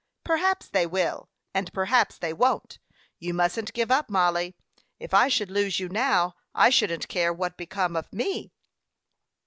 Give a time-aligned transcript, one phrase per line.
[0.23, 2.79] "Perhaps they will, and perhaps they won't.
[3.19, 4.55] You mustn't give up, Mollie.
[4.99, 8.51] If I should lose you now, I shouldn't care what became of me."